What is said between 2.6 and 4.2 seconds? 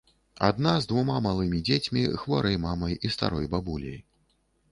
мамай і старой бабуляй.